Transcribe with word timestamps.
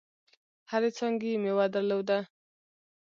هرې 0.71 0.89
څانګي 0.97 1.29
یې 1.33 1.41
مېوه 1.43 1.65
درلوده. 1.73 2.19